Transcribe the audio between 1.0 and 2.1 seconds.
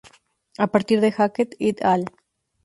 Hackett "et al".